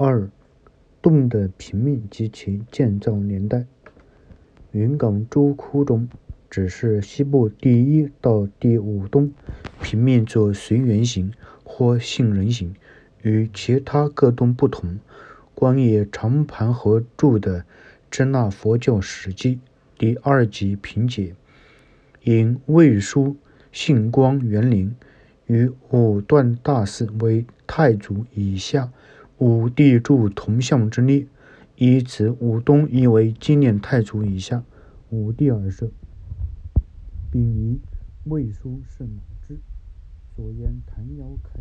[0.00, 0.30] 二、
[1.02, 3.66] 洞的平面及其建造年代。
[4.70, 6.08] 云冈主窟中
[6.48, 9.32] 只是西部第一到第五洞
[9.82, 11.32] 平面作随圆形
[11.64, 12.76] 或杏仁形，
[13.22, 15.00] 与其他各洞不同。
[15.52, 17.62] 关于长盘河著的
[18.08, 19.56] 《支那佛教史记》
[19.98, 21.34] 第二集评解，
[22.22, 23.34] 因魏书
[23.72, 24.94] 信光元年
[25.46, 28.92] 与五段大寺为太祖以下
[29.38, 31.26] 五帝诸铜像之列，
[31.76, 34.64] 以此五洞亦为纪念太祖以下。
[35.10, 35.90] 五帝而设，
[37.30, 37.80] 并以
[38.24, 39.58] 魏书是乃之。
[40.34, 41.60] 所言谭尧开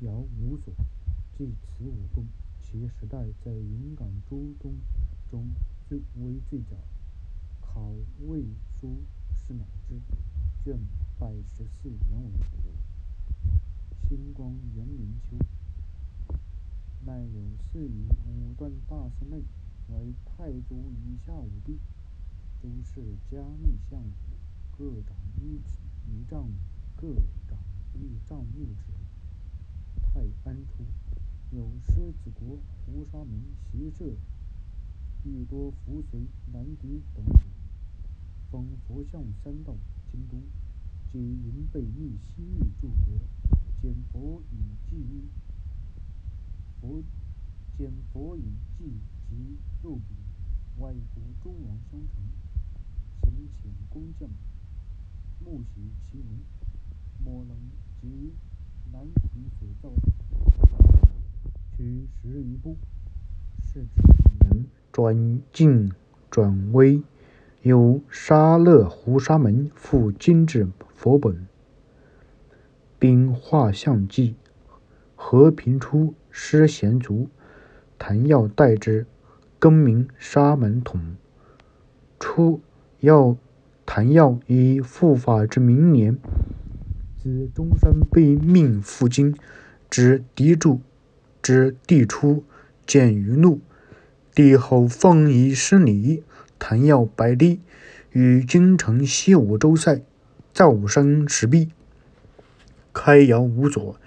[0.00, 0.72] 尧无所，
[1.36, 2.24] 即此五东，
[2.62, 4.72] 其时代在云冈诸东
[5.30, 5.46] 中
[5.88, 6.76] 最为最早。
[7.60, 7.92] 考
[8.26, 8.42] 魏
[8.80, 9.02] 书
[9.34, 9.94] 是乃之
[10.64, 10.78] 卷
[11.18, 12.32] 百十四原文。
[14.08, 15.36] 新光元年秋，
[17.06, 19.42] 乃有四于五段大师内，
[19.88, 21.78] 为太祖以下五帝。
[22.60, 24.12] 诸事加密相武，
[24.76, 26.50] 各掌一尺一丈，
[26.94, 27.14] 各
[27.48, 27.58] 掌
[27.94, 28.92] 一丈六尺。
[30.02, 30.84] 太安初，
[31.52, 33.40] 有狮子国胡沙门
[33.72, 34.14] 习射，
[35.24, 36.20] 亦多扶随
[36.52, 37.40] 南狄等人，
[38.50, 39.74] 封佛像三道
[40.12, 40.36] 京都，
[41.10, 43.18] 皆云背逆西域诸国，
[43.80, 44.56] 见佛以
[44.90, 44.96] 祭
[46.80, 47.02] 佛
[47.76, 48.42] 见佛以
[48.78, 48.84] 祭
[49.28, 50.16] 及肉饼，
[50.78, 52.22] 外国诸王相承。
[53.22, 54.28] 行遣工匠，
[55.44, 56.40] 木喜其名，
[57.22, 57.56] 莫能
[58.00, 58.32] 及
[58.90, 59.94] 南庭所造
[61.76, 62.76] 取十余部，
[63.62, 63.88] 是指
[64.40, 65.92] 能转进
[66.30, 67.02] 转微，
[67.62, 71.46] 有沙勒胡沙门复精制佛本，
[72.98, 74.34] 并画像记，
[75.14, 77.28] 和平初师贤族，
[77.98, 79.06] 谭耀代之，
[79.58, 81.16] 更名沙门统，
[82.18, 82.60] 初。
[83.00, 83.36] 要
[83.86, 86.18] 谭药以复法之明年，
[87.18, 89.34] 自中山被命赴京，
[89.88, 90.82] 之敌柱
[91.40, 92.44] 之地出，
[92.86, 93.60] 见于怒，
[94.34, 96.22] 帝后奉以失礼。
[96.58, 97.60] 谭耀白帝
[98.12, 100.02] 与京城西五州塞
[100.52, 101.70] 造山石壁，
[102.92, 103.98] 开窑无所，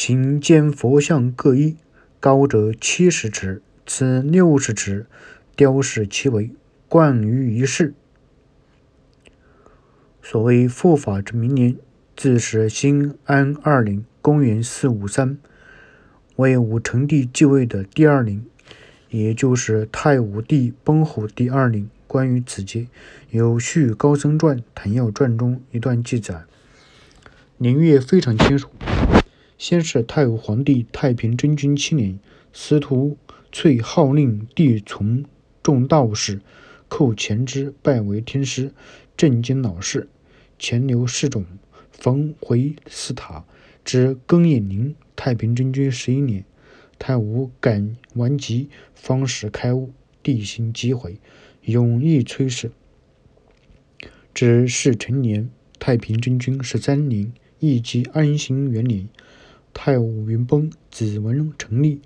[0.00, 1.76] 请见佛像各一，
[2.20, 5.06] 高者七十尺，此六十尺，
[5.56, 6.52] 雕饰其为，
[6.88, 7.94] 冠于一室。
[10.22, 11.76] 所谓复法之明年，
[12.16, 15.36] 自是兴安二年（公元四五三），
[16.36, 18.44] 为武成帝继位的第二年，
[19.10, 21.90] 也就是太武帝崩后第二年。
[22.06, 22.86] 关于此节，
[23.30, 26.44] 有《续高僧传》《谭耀传》中一段记载，
[27.56, 28.70] 年月非常清楚。
[29.58, 32.20] 先是太武皇帝太平真君七年，
[32.52, 33.18] 司徒
[33.50, 35.24] 翠号令帝从
[35.64, 36.40] 众道士，
[36.86, 38.72] 寇前之，拜为天师，
[39.16, 40.08] 震惊老士。
[40.60, 41.44] 前流侍种，
[41.90, 43.44] 焚回寺塔，
[43.84, 46.44] 至庚寅年，太平真君十一年，
[46.96, 49.90] 太武感顽疾，方始开悟，
[50.22, 51.18] 地心即毁，
[51.62, 52.70] 永毅崔氏。
[54.32, 59.08] 至世成年，太平真君十三年，义即安兴元年，
[59.80, 62.00] 太武云崩，子文成立，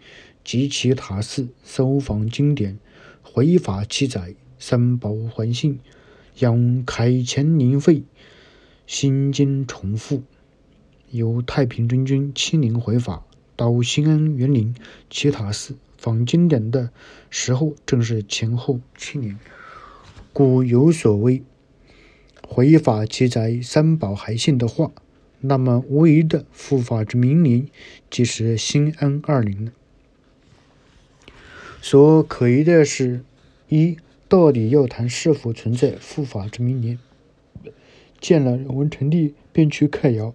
[0.44, 2.78] 及其塔寺，搜访经典，
[3.22, 5.80] 回法七载，三宝还信，
[6.40, 8.02] 仰开乾宁废。
[8.86, 10.22] 心经重复，
[11.12, 13.24] 由太平真君亲临回法，
[13.56, 14.74] 到兴安园林
[15.08, 16.90] 其塔寺访经典的
[17.30, 19.38] 时候，正是前后七年，
[20.34, 21.42] 故有所谓
[22.46, 24.92] 回法记载三宝还信的话，
[25.42, 27.68] 那么无疑的复法之明年，
[28.08, 29.72] 即是新安二年。
[31.80, 33.24] 所可疑的是，
[33.68, 33.96] 一
[34.28, 36.98] 到底要谈是否存在复法之明年？
[38.20, 40.32] 见了文成帝，便去开窑，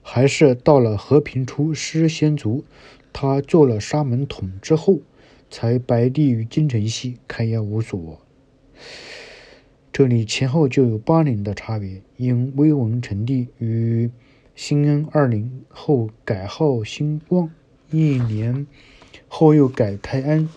[0.00, 2.64] 还是到了和平初失先族，
[3.12, 5.00] 他做了沙门统之后，
[5.50, 8.22] 才白帝于京城西开窑无所。
[9.96, 12.02] 这里前后就有八年的差别。
[12.16, 14.10] 因威文成帝于
[14.56, 17.48] 兴安二年后改号兴光，
[17.92, 18.66] 一年
[19.28, 20.48] 后又改泰安，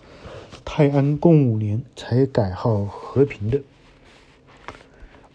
[0.65, 3.61] 泰安共五年才改号和平的。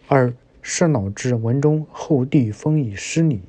[0.08, 3.40] 二是老之文中后帝封以失礼，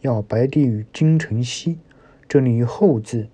[0.00, 1.78] 要白帝于京城西。
[2.28, 3.28] 这里“后”字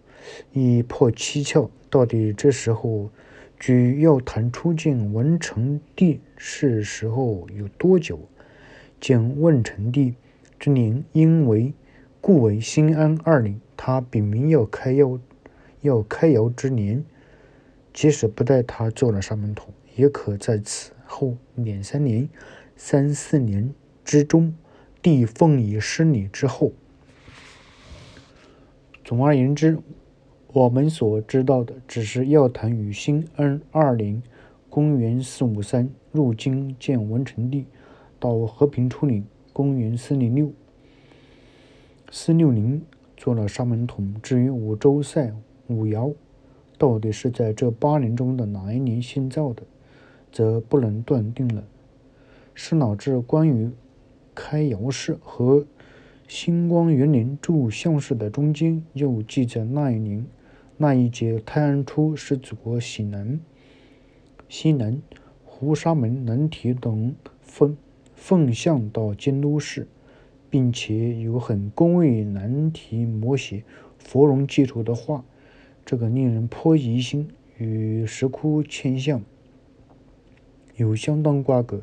[0.52, 3.08] 已破七窍，到底这时候
[3.58, 8.20] 距要谈出见文成帝是时候有多久？
[9.00, 10.14] 见问成帝
[10.58, 11.72] 之年，因为
[12.20, 15.18] 故为兴安二年，他禀明要开药，
[15.80, 17.04] 要开窑之年，
[17.92, 22.28] 即使不待他做了沙门童，也可在此后两三年、
[22.76, 23.74] 三四年
[24.04, 24.54] 之中，
[25.02, 26.72] 帝奉以施礼之后。
[29.04, 29.78] 总而言之，
[30.58, 34.20] 我们所知道的只是药坛与新安二年
[34.68, 37.64] （公元 453） 入京见文成帝，
[38.18, 39.22] 到和平初年
[39.54, 40.50] （公元 406）。
[42.10, 42.82] 四六零
[43.16, 45.32] 做了沙门童，至于五周赛
[45.68, 46.12] 五爻，
[46.76, 49.62] 到底是在这八年中的哪一年新造的，
[50.32, 51.62] 则不能断定了。
[52.52, 53.70] 施老志关于
[54.34, 55.64] 开窑事和
[56.26, 60.26] 星光元年铸像式的中间，又记载那一年
[60.78, 63.38] 那一节太安初是祖国西南、
[64.48, 65.02] 西南
[65.44, 67.76] 胡沙门南提等奉
[68.14, 69.86] 奉向到京都市。
[70.50, 73.64] 并且有很恭维难题摹写
[73.98, 75.22] 佛容基础的话，
[75.84, 77.28] 这个令人颇疑心，
[77.58, 79.22] 与石窟迁向
[80.76, 81.82] 有相当瓜葛。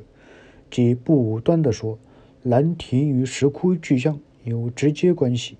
[0.71, 1.99] 即不武断地说，
[2.41, 5.57] 南提与石窟巨像有直接关系，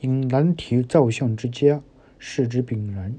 [0.00, 1.82] 因南提造像之家，
[2.18, 3.12] 视之炳然；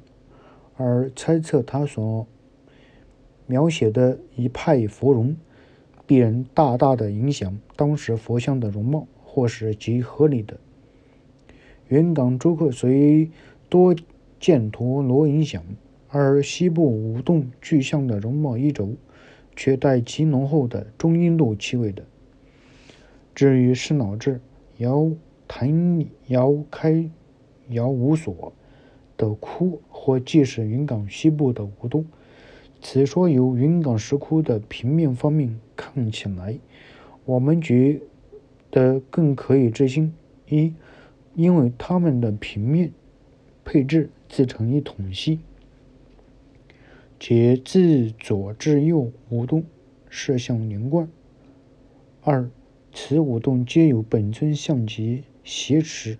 [0.76, 2.28] 而猜测他所
[3.48, 5.36] 描写的一派佛容，
[6.06, 9.08] 必然大大的影响当时佛像的容貌。
[9.32, 10.60] 或是极合理的。
[11.88, 13.30] 原港诸客虽
[13.70, 13.96] 多
[14.40, 15.64] 见陀罗影响，
[16.10, 18.96] 而西部五洞具象的容貌一轴，
[19.56, 22.04] 却带其浓厚的中印度气味的。
[23.36, 24.42] 至于是脑智
[24.78, 25.12] 遥
[25.48, 27.08] 坛遥开
[27.68, 28.52] 遥无所
[29.20, 32.08] 的窟，或既是云冈西部的五洞，
[32.82, 36.58] 此说由云冈石窟的平面方面看起来，
[37.26, 38.02] 我们觉。
[38.72, 40.14] 得更可以置信：
[40.48, 40.76] 一，
[41.34, 42.92] 因为它们的平面
[43.66, 45.40] 配置自成一统系，
[47.20, 49.64] 且自左至右五洞
[50.08, 51.08] 射向连贯；
[52.22, 52.48] 二，
[52.94, 56.20] 此五洞皆有本尊像及挟持，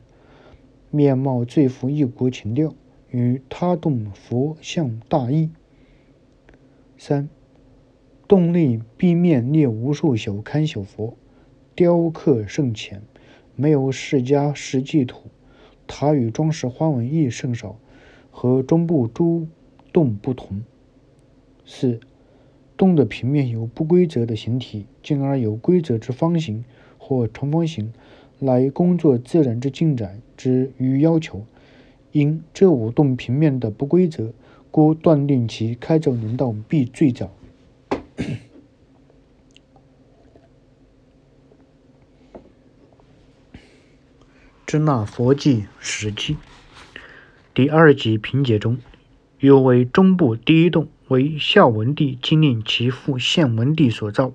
[0.90, 2.74] 面貌最符异国情调，
[3.12, 5.50] 与他洞佛像大异；
[6.98, 7.30] 三，
[8.28, 11.16] 洞内壁面列无数小龛小佛。
[11.76, 13.02] 雕刻甚浅，
[13.56, 15.30] 没有释迦实际图。
[15.88, 17.80] 塔与装饰花纹亦甚少，
[18.32, 19.48] 和中部诸
[19.94, 20.62] 洞不同。
[21.66, 22.00] 四
[22.76, 26.66] 洞的平面有不规则的形体，进而有规则之方形
[26.98, 27.94] 或长方形，
[28.40, 31.46] 来工作自然之进展之余要求。
[32.20, 34.34] 因这五洞平面的不规则，
[34.72, 37.32] 故断定其开凿年道必最早。
[44.68, 46.36] 支那佛记史记
[47.54, 48.78] 第二集评解中，
[49.40, 54.34] 有为中部第一洞为孝文帝纪念其父献文帝所造，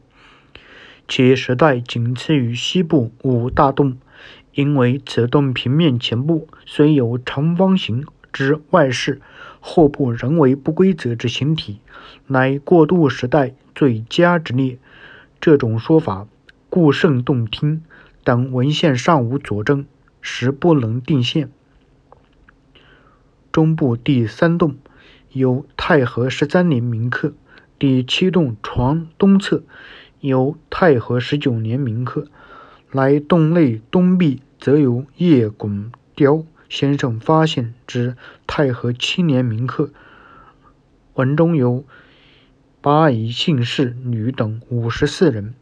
[1.06, 3.98] 其时代仅次于西部五大洞。
[4.54, 9.20] 因为此洞平面前部虽有长方形之外饰，
[9.60, 11.80] 后部仍为不规则之形体，
[12.26, 14.78] 乃过渡时代最佳之列。
[15.40, 16.26] 这种说法
[16.70, 17.82] 故甚动听，
[18.22, 19.84] 但文献尚无佐证。
[20.26, 21.50] 实不能定线。
[23.52, 24.76] 中部第三洞
[25.32, 27.34] 由太和十三年铭刻，
[27.78, 29.64] 第七洞床东侧
[30.20, 32.26] 由太和十九年铭刻。
[32.90, 39.90] 来洞内东壁则有叶拱雕先生发现之太和七年铭刻，
[41.14, 41.84] 文中有
[42.80, 45.54] 八夷姓氏女等五十四人，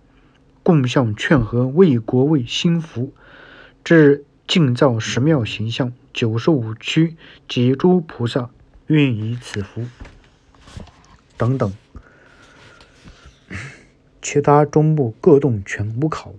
[0.63, 3.13] 共向劝和为国为心福，
[3.85, 4.25] 至。
[4.45, 7.17] 敬造十庙形象，九十五区
[7.49, 8.51] 及诸菩萨
[8.89, 9.87] 愿以此福
[11.39, 11.73] 等等，
[14.21, 16.35] 其他中部各洞全无考，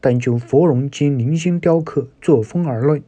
[0.00, 3.02] 但就佛容及零星雕刻作风而论，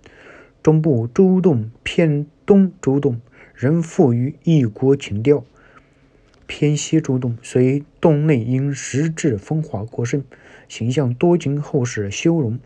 [0.62, 3.20] 中部诸洞偏东诸洞
[3.54, 5.44] 仍富于异国情调，
[6.47, 10.25] 偏西诸洞虽洞内因石质风华过剩，
[10.68, 12.59] 形象多经后世修容。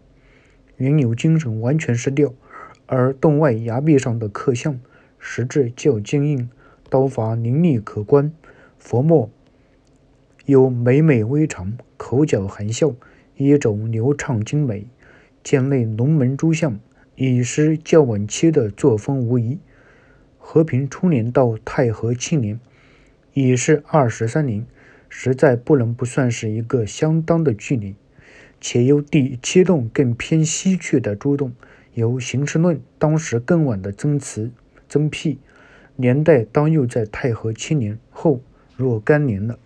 [0.77, 2.33] 原有精神完全失掉，
[2.87, 4.81] 而洞外崖壁上的刻像
[5.19, 6.49] 实质较坚硬，
[6.89, 8.33] 刀法凌厉可观，
[8.79, 9.31] 佛墨
[10.47, 12.93] 有美美微长，口角含笑，
[13.37, 14.87] 一种流畅精美。
[15.43, 16.79] 剑内龙门诸像
[17.17, 19.59] 已是较晚期的作风无疑。
[20.39, 22.61] 和平初年到太和七年，
[23.33, 24.67] 已是二十三年，
[25.09, 27.95] 实在不能不算是一个相当的距离。
[28.61, 31.53] 且由第七洞更偏西去的诸洞，
[31.93, 34.51] 由形式论当时更晚的增词
[34.89, 35.39] 增辟，
[35.97, 38.41] 年代当又在太和七年后
[38.77, 39.59] 若干年了。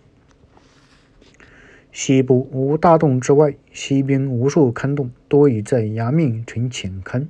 [1.91, 7.27] 西部无大洞之外，西边无数坑洞，多已在崖面呈浅坑，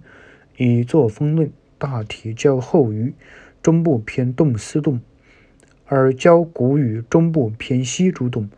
[0.57, 1.51] 以作分论。
[1.77, 3.13] 大体较后于
[3.63, 4.99] 中部偏洞丝洞，
[5.85, 8.49] 而较古于中部偏西主洞，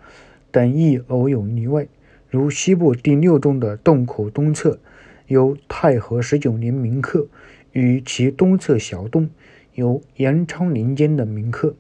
[0.50, 1.88] 等亦偶有例外。
[2.32, 4.80] 如西部第六洞的洞口东侧
[5.28, 7.28] 有太和十九年铭刻，
[7.74, 9.30] 与其东侧小洞
[9.76, 11.76] 有延昌年间的铭刻。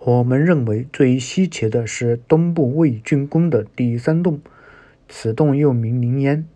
[0.00, 4.40] 我们认为最稀奇的是东部魏郡宫的第三洞，
[5.08, 6.46] 此洞又名灵烟，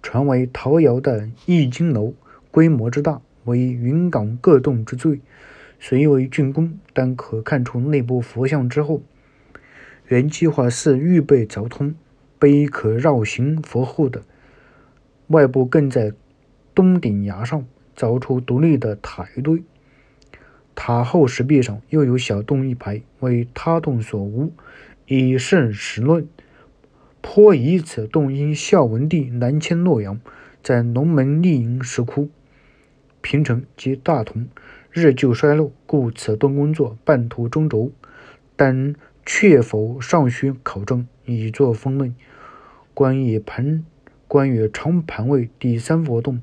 [0.00, 2.14] 传为陶窑的易经楼，
[2.52, 5.20] 规模之大，为云冈各洞之最。
[5.80, 9.02] 虽为竣工，但可看出内部佛像之后，
[10.06, 11.96] 原计划是预备凿通，
[12.38, 14.22] 碑可绕行佛后的，
[15.26, 16.12] 外部更在
[16.76, 19.64] 东顶崖上凿出独立的塔一对。
[20.76, 24.52] 塔后石壁上又有小洞一排，为他洞所无。
[25.06, 26.28] 以圣史论，
[27.22, 30.20] 颇疑此洞因孝文帝南迁洛阳，
[30.62, 32.28] 在龙门立营石窟、
[33.20, 34.46] 平城及大同，
[34.92, 37.90] 日久衰落，故此洞工作半途中轴。
[38.54, 42.14] 但确否尚需考证，以作分论。
[42.94, 43.84] 关于盘，
[44.28, 46.42] 关于长盘位第三佛洞，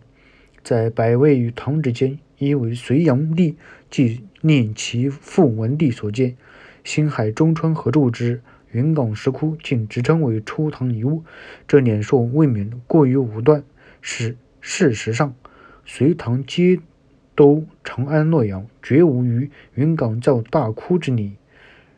[0.63, 2.18] 在百位与唐之间。
[2.45, 3.57] 因为隋炀帝
[3.89, 6.35] 纪念其父文帝所建，
[6.83, 11.23] 辛亥中川合筑之云冈石窟，竟直称为初唐遗物，
[11.67, 13.63] 这两说未免过于武断。
[14.01, 15.33] 是事实上，
[15.85, 16.79] 隋唐皆
[17.35, 21.33] 都长安洛阳，绝无于云冈造大窟之理，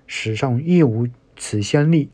[0.06, 2.10] 史上亦无此先例。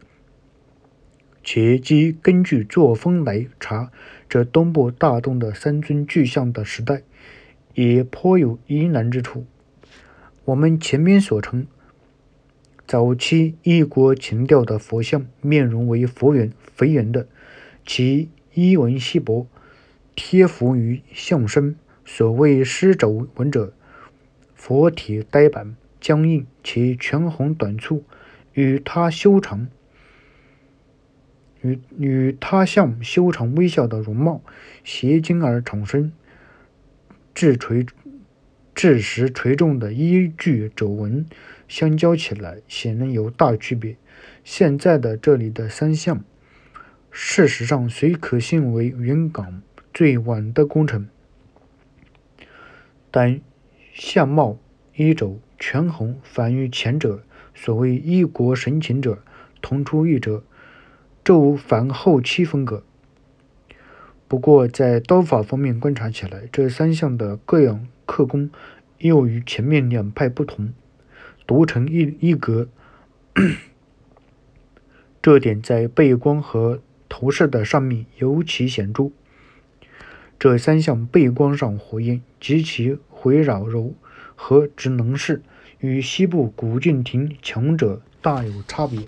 [1.43, 3.91] 且即根据作风来查，
[4.29, 7.01] 这东部大洞的三尊巨像的时代。
[7.73, 9.45] 也颇有疑难之处。
[10.45, 11.67] 我们前面所称，
[12.87, 17.27] 早期异国情调的佛像，面容为佛圆、肥圆的，
[17.85, 19.47] 其衣纹稀薄，
[20.15, 21.75] 贴服于像身。
[22.03, 23.73] 所谓狮肘纹者，
[24.55, 28.03] 佛体呆板、僵硬，其全红短促，
[28.53, 29.67] 与他修长，
[31.61, 34.41] 与与他像修长微笑的容貌，
[34.83, 36.11] 斜襟而长身。
[37.33, 37.85] 质垂、
[38.75, 41.25] 质实垂重的依据皱纹
[41.67, 43.97] 相交起来，显然有大区别。
[44.43, 46.23] 现在的这里的三项，
[47.09, 49.61] 事实上虽可信为云冈
[49.93, 51.07] 最晚的工程，
[53.09, 53.39] 但
[53.93, 54.57] 相貌
[54.95, 57.23] 衣肘全红，反与前者
[57.53, 59.23] 所谓一国神情者
[59.61, 60.43] 同出一辙，
[61.23, 62.83] 骤反后期风格。
[64.31, 68.49] 不过，在刀法方面观察起来，这三项的各样刻工
[68.99, 70.71] 又与前面两派不同，
[71.45, 72.69] 独成一一格。
[75.21, 79.11] 这点在背光和头饰的上面尤其显著。
[80.39, 83.93] 这三项背光上火焰及其回绕柔
[84.37, 85.41] 和之能事，
[85.79, 89.01] 与西部古敬亭强者大有差别。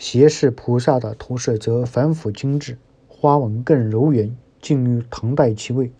[0.00, 5.92] 斜视菩萨的头饰则繁复精致，花纹更柔圆，近于唐代其位。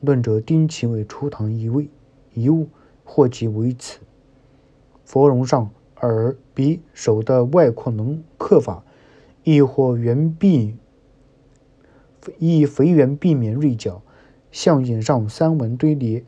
[0.00, 1.88] 论者丁其为初唐一位
[2.32, 2.68] 遗物，
[3.02, 3.98] 或即为此。
[5.04, 8.84] 佛容上耳、鼻、手的外扩能刻法，
[9.42, 10.76] 亦或圆臂，
[12.38, 14.00] 亦肥圆避免锐角，
[14.52, 16.24] 象眼上三纹堆叠，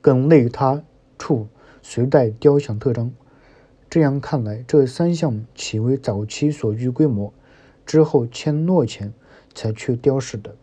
[0.00, 0.82] 更类他
[1.18, 1.48] 处
[1.82, 3.12] 随带雕像特征。
[3.92, 7.30] 这样看来，这三项岂为早期所具规模，
[7.84, 9.12] 之后迁洛前
[9.52, 10.56] 才去雕饰的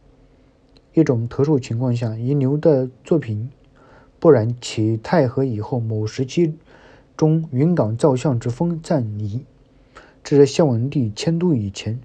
[0.95, 3.51] 一种特殊情况下遗留的作品？
[4.19, 6.55] 不然，其太和以后某时期
[7.15, 9.45] 中云冈造像之风暂离，
[10.23, 11.99] 至孝文帝迁都以前，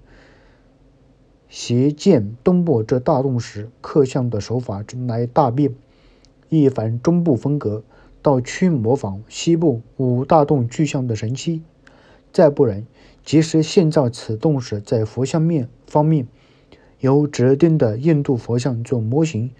[1.49, 5.73] 携建东部这大洞时，刻像的手法乃大变，
[6.49, 7.81] 一反中部风格。
[8.25, 11.61] 到趋模仿西部五大洞具象的神器，
[12.33, 12.83] 再不然，
[13.23, 16.25] 即使现造此洞时，在佛像面方面，
[16.99, 19.51] 由指定的印度佛像做模型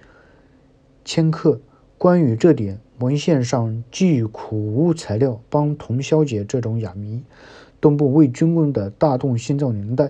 [1.04, 1.62] 迁刻。
[2.00, 7.22] 关于这点，文献上既苦无材料帮同消解这种哑谜。
[7.80, 10.10] 东部魏军工的大洞新造年代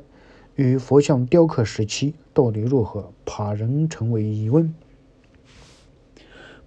[0.56, 4.74] 与佛像雕刻时期到底如何，怕仍成为疑问。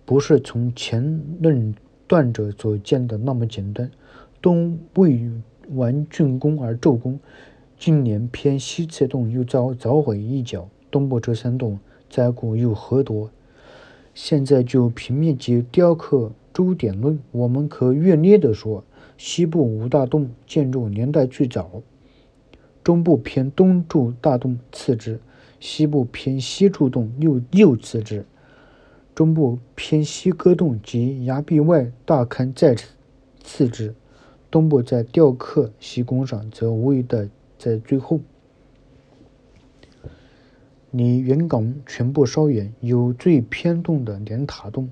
[0.09, 1.75] 不是从前论
[2.07, 3.91] 断者所见的那么简单。
[4.41, 5.31] 东魏
[5.75, 7.21] 完竣工而骤工，
[7.79, 13.31] 今年偏西侧洞又遭凿毁一角，东部这三洞灾故又何多？
[14.15, 18.83] 现在就平面及雕刻诸点论，我们可略略地说：
[19.19, 21.83] 西部五大洞建筑年代最早，
[22.83, 25.21] 中部偏东柱大洞次之，
[25.61, 28.25] 西部偏西柱洞又又次之，
[29.19, 32.77] 中部偏西割洞及崖壁外大坑再
[33.43, 33.93] 次之，
[34.49, 38.21] 东部在雕刻西工上则无疑的在最后。
[40.93, 44.89] 离原岗全部稍远，有最偏洞的连塔洞，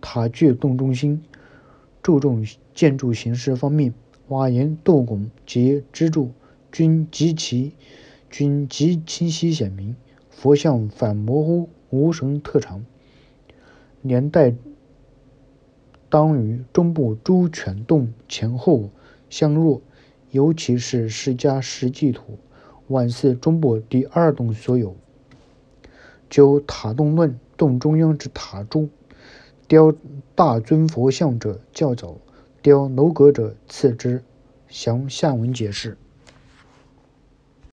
[0.00, 1.22] 塔距洞中心。
[2.02, 2.44] 注重
[2.74, 3.94] 建筑形式方面，
[4.26, 6.32] 瓦檐、斗拱及支柱
[6.72, 7.74] 均极其
[8.28, 9.94] 均极清晰显明，
[10.30, 12.84] 佛像反模糊无神特长。
[14.00, 14.54] 年代
[16.08, 18.90] 当与中部朱犬洞前后
[19.28, 19.82] 相若，
[20.30, 22.38] 尤其是释迦石祭图，
[22.88, 24.96] 宛似中部第二洞所有。
[26.30, 28.88] 九塔洞论，洞中央之塔柱
[29.66, 29.94] 雕
[30.34, 32.16] 大尊佛像者较早，
[32.62, 34.22] 雕楼阁者次之。
[34.68, 35.96] 详下文解释。